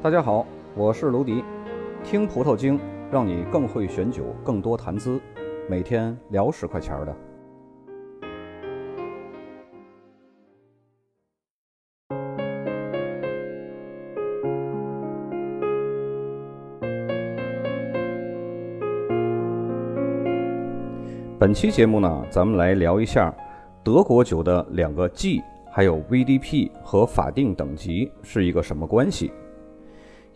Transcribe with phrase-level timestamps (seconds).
[0.00, 0.46] 大家好，
[0.76, 1.42] 我是卢迪，
[2.04, 2.78] 听葡萄精，
[3.10, 5.20] 让你更会选酒，更多谈资，
[5.68, 7.16] 每天聊十块钱的。
[21.40, 23.34] 本期节目呢，咱们来聊一下
[23.82, 29.32] 德国酒的两个 G，还有 VDP 和法定等级是一个什么关系。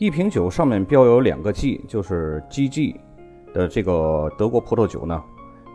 [0.03, 2.97] 一瓶酒上面标有两个 G，就是 GG
[3.55, 5.23] 的这个德国葡萄酒呢，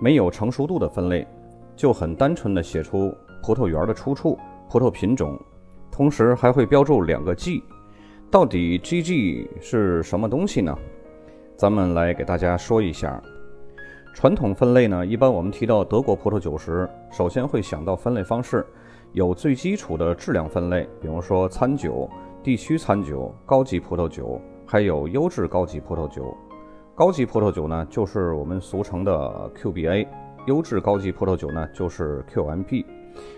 [0.01, 1.25] 没有成熟度的分类，
[1.77, 4.37] 就很单纯的写出葡萄园的出处、
[4.69, 5.39] 葡萄品种，
[5.89, 7.63] 同时还会标注两个 G。
[8.29, 10.77] 到底 GG 是什么东西呢？
[11.55, 13.23] 咱们来给大家说一下。
[14.13, 18.67] 传统分类呢，一般我们提到德国葡萄酒时，首先会想到分类方式，
[19.13, 22.09] 有最基础的质量分类，比如说餐酒。
[22.43, 26.33] 地区餐酒、高级葡萄酒，还有优质高级葡萄酒。
[26.95, 30.07] 高级葡萄酒呢，就是我们俗称的 QBA；
[30.45, 32.85] 优质高级葡萄酒呢，就是 QMP。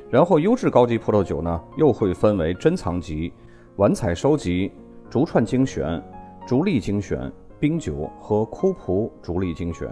[0.10, 3.34] 然后优质高级葡萄酒呢，又会分为珍藏级、
[3.78, 4.72] 晚采收集、
[5.10, 6.02] 逐串精选、
[6.46, 9.90] 逐粒精选、冰酒和枯葡逐粒精选。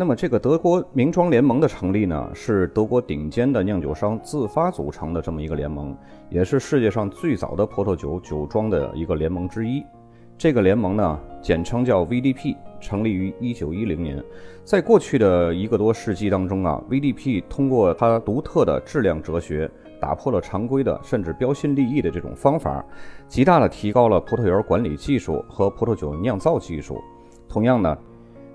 [0.00, 5.92] 那么，这个德国名庄联盟的成立呢，是德国顶尖的酿酒商自发组成的这么一个联盟，
[6.30, 9.84] 也是世界上最早的葡萄酒酒庄的一个联盟之一。
[10.36, 14.24] 这个联盟呢，简称叫 VDP，成立于1910年。
[14.62, 19.68] 在过去的一个多世纪当中啊，VDP 通过它独特的质量哲学，
[20.00, 22.84] 打破了常规的甚至标新立异的这种方法，
[23.26, 27.02] 极大的提高了葡萄园管理技术和葡萄酒酿造技术。
[27.48, 27.98] 同样呢。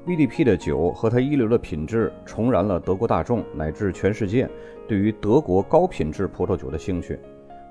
[0.06, 4.50] VDP 的酒和它一流的品质，重燃了德国大众乃至全世界
[4.86, 7.18] 对于德国高品质葡萄酒的兴趣。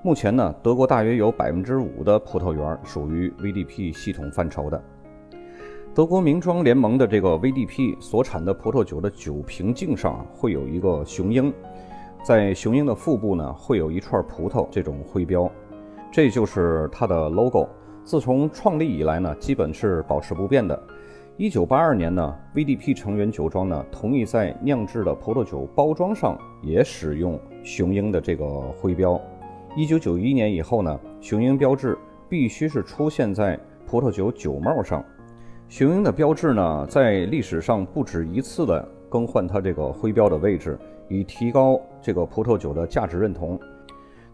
[0.01, 4.83] 目前呢，德国大约有百分之五的葡萄园属于 VDP 系统范畴的。
[5.93, 11.53] 德国名庄联盟的这个 VDP 所产的葡萄酒的酒瓶颈上会有一个雄鹰，
[12.23, 15.47] 在雄鹰的腹部呢会有一串葡萄这种徽标，
[16.11, 17.69] 这就是它的 logo。
[18.03, 20.81] 自从创立以来呢，基本是保持不变的。
[21.35, 28.45] 一九八二年呢，VDP 成员酒庄呢同意在酿制的葡萄酒包装上也使用雄鹰的这个
[28.79, 29.19] 徽标。
[29.75, 31.97] 一九九一年以后呢，雄鹰标志
[32.29, 35.03] 必须是出现在葡萄酒酒帽上。
[35.67, 40.77] 雄鹰的标志呢，在历史上不止一次的更换它这个徽标的位置，
[41.09, 43.59] 以提高这个葡萄酒的价值认同。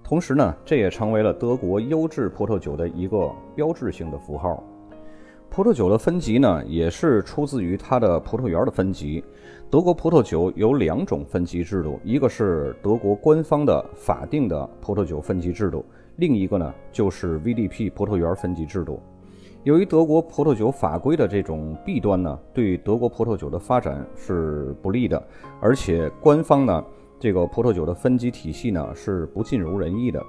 [0.04, 4.62] 同时呢，这也成为了德国优质葡萄酒的一个标志性的符号。
[5.50, 9.24] 葡萄酒的分级呢，也是出自于它的葡萄园的分级。
[9.70, 15.84] 德国葡萄酒有两种分级制度，一个是德国官方的法定的葡萄酒分级制度，
[16.18, 19.02] 另一个呢就是 VDP 葡萄园分级制度。
[19.64, 25.22] 由于德国葡萄酒法规的这种弊端呢，对德国葡萄酒的发展是不利的，
[25.60, 26.84] 而且官方呢
[27.20, 30.24] 这个葡萄酒的分级体系呢是不尽如人意的。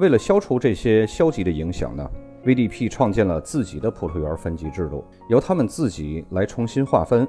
[0.00, 2.10] 为了消除这些消极的影响呢。
[2.44, 7.26] VDP 创建了自己的葡萄园分级制度，由他们自己来重新划分，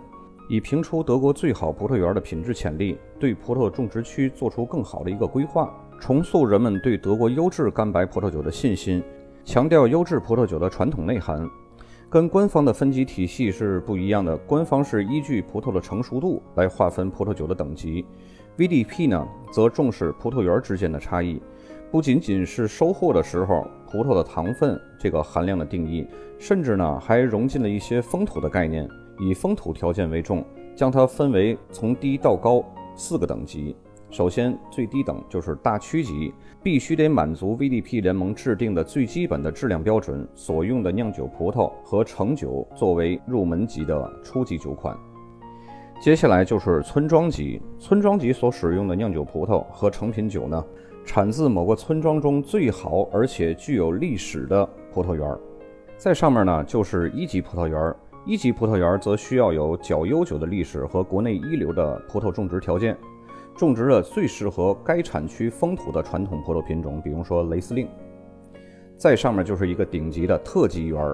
[0.50, 9.02] 以评出德国最好葡萄园的品质潜力，对葡萄种植区做出更好的一个规划，重塑人们对德国优质干白葡萄酒的信心，
[9.46, 11.50] 强调优质葡萄酒的传统内涵。
[12.10, 18.06] 跟官方的分级体系是不一样的，官方是依据葡萄的成熟度来划分葡萄酒的等级
[18.58, 21.42] ，VDP 呢则重视葡萄园之间的差异。
[21.92, 23.66] 不仅仅是收获的时候
[23.96, 26.06] 葡萄的糖分这个含量的定义，
[26.38, 28.86] 甚至呢还融进了一些风土的概念，
[29.18, 30.46] 以风土条件为重，
[30.76, 32.62] 将它分为从低到高
[32.94, 33.74] 四个等级。
[34.10, 44.94] 首先最低等就是大区级，必须得满足 VDP 联盟制定的最基本的质量标准，所用的酿酒葡萄和成酒作为入门级的初级酒款。
[46.00, 50.64] 接下来就是村庄级，村庄级所使用的酿酒葡萄和成品酒呢。
[51.06, 55.38] 产自某个村庄中最好而且具有历史的葡萄园，
[55.98, 57.96] 在上面呢就是一级葡萄园。
[58.26, 62.98] 一级葡萄园则需要有较悠久的历史和国内一流的葡萄种植条件，
[63.56, 67.88] 种植了最适合该产区风土的传统葡萄品种，比如说雷司令。
[68.98, 71.14] 在上面就是一个顶级的特级园，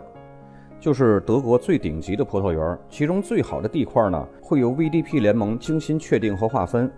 [0.82, 6.92] 就是德国最顶级的葡萄园，其中最好的地块呢会由 VDP 联盟精心确定和划分。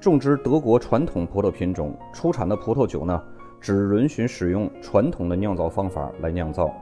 [0.00, 3.22] 种植德国传统葡萄品种出产的葡萄酒呢，
[3.60, 6.74] 只允许使用传统的酿造方法来酿造。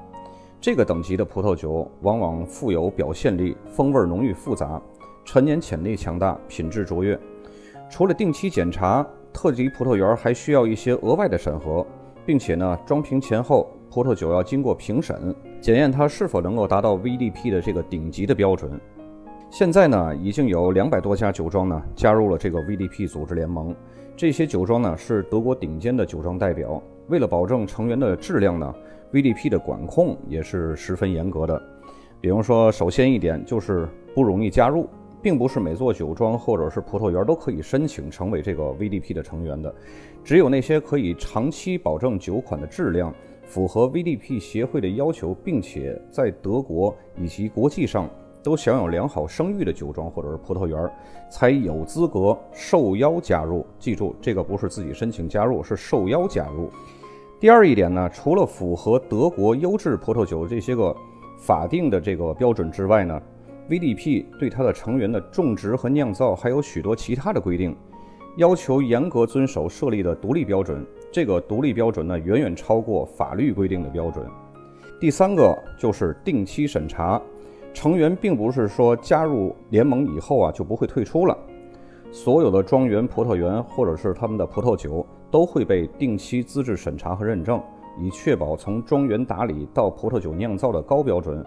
[0.58, 4.80] 这个等级的葡萄酒往往富有表现力，风味浓郁复杂，
[5.26, 7.18] 陈年潜力强大，品质卓越。
[7.90, 11.86] 除了定期检查，特级葡萄园还需要一些额外的审核，
[12.24, 13.68] 并且呢，装瓶前后
[13.98, 18.70] 葡萄酒要经过评审，检验它是否能够达到 VDP 的这个顶级的标准。
[19.50, 23.74] 现在呢，已经有两百多家酒庄呢加入了这个 VDP 组织联盟。
[24.16, 26.80] 这些酒庄呢是德国顶尖的酒庄代表。
[27.08, 28.72] 为了保证成员的质量呢
[29.12, 31.60] ，VDP 的管控也是十分严格的。
[32.20, 34.88] 比如说，首先一点就是不容易加入，
[35.20, 39.74] 并不是每座酒庄或者是葡萄园都可以申请成为这个 VDP 的成员的。
[40.22, 43.12] 只有那些可以长期保证酒款的质量，
[43.48, 48.08] 符合 VDP 协会的要求，并且在德国以及国际上。
[48.40, 50.90] 都享有良好声誉的酒庄或者是葡萄园，
[51.28, 53.66] 才有资格受邀加入。
[53.80, 56.70] 记住，这个不是自己申请加入，是受邀加入。
[57.40, 60.96] 第二一点呢，除了符合德国优质葡萄酒这些个
[61.36, 63.20] 法定的这个标准之外呢
[63.68, 67.76] ，VDP 对它的成员的种植和酿造还有许多其他的规定，
[68.36, 70.86] 要求严格遵守设立的独立标准。
[71.10, 74.26] 这个独立标准呢，远远超过法律规定的标准。
[75.00, 77.20] 第三个就是定期审查。
[77.74, 81.36] 成员并不是说加入联盟以后啊就不会退出了，
[82.10, 87.62] 所有的庄园、葡萄园或者是他们的葡萄酒都会被定期资质审查和认证，
[87.98, 91.44] 以确保从庄园打理到葡萄酒酿造的高标准。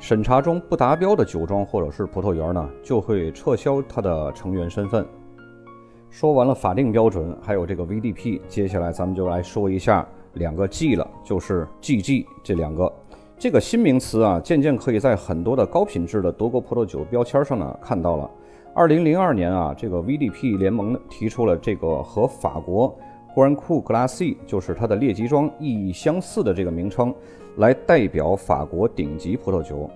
[0.00, 5.06] 审查中不达标的酒庄或者是葡萄园呢，就会撤销他的成员身份。
[6.14, 12.90] 说完了法定标准，还有这个 VDP，接下来咱们就来说一下两个 G 了，就是 GG 这两个。
[13.36, 18.30] 这个新名词啊，渐渐可以在很多的高品质的德国葡萄酒标签上呢看到了。
[18.74, 22.96] 二零零二年啊，这个 VDP 联盟提出了这个和法国
[23.34, 27.12] Grand Cru g l a s s y 就是它的列级庄意义相似的这个名称，
[27.56, 29.90] 来代表法国顶级葡萄酒，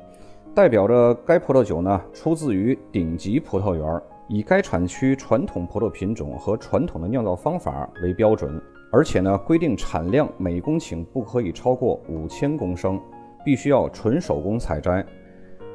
[0.52, 8.60] 代表着该葡萄酒呢出自于顶级葡萄园，以该产区传统葡萄品种和传统的酿造方法为标准，
[8.92, 13.00] 而且呢规定产量每公顷不可以超过五千公升。
[13.44, 15.02] 必须要纯手工采摘，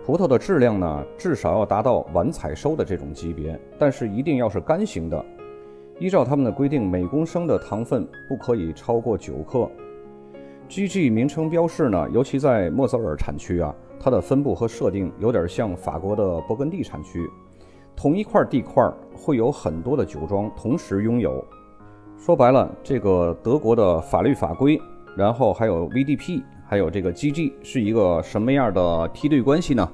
[0.06, 5.26] 葡萄的质量呢，至少要达到晚采收的这种级别，但是一定要是干型的。
[5.98, 9.68] 依照他们的规定，每公升的糖分不可以超过九克。
[10.70, 17.28] GG 名称标示呢，尤其在莫泽尔产区啊，它的分布和设定有点像法国的勃艮第产区，
[17.96, 21.44] 同一块地块会有很多的酒庄同时拥有。
[22.18, 24.80] 说白了，这个德国的法律法规，
[25.16, 26.42] 然后还有 VDP。
[26.66, 29.88] 还有这个 GG 是一个什么样的梯队关系呢？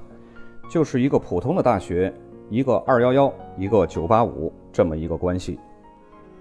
[0.70, 2.14] 就是一个普通的大学，
[2.50, 5.60] 一个二幺幺，一个九八五这么一个关系。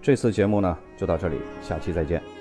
[0.01, 2.38] 这次节目呢就到这里，下期再见。